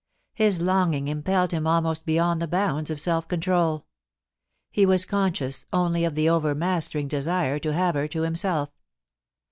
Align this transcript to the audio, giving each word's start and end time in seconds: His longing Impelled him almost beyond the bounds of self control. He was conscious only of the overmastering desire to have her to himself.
His 0.33 0.59
longing 0.59 1.07
Impelled 1.09 1.51
him 1.51 1.67
almost 1.67 2.07
beyond 2.07 2.41
the 2.41 2.47
bounds 2.47 2.89
of 2.89 2.99
self 2.99 3.27
control. 3.27 3.85
He 4.71 4.83
was 4.83 5.05
conscious 5.05 5.67
only 5.71 6.05
of 6.05 6.15
the 6.15 6.27
overmastering 6.27 7.07
desire 7.07 7.59
to 7.59 7.71
have 7.73 7.93
her 7.93 8.07
to 8.07 8.23
himself. 8.23 8.71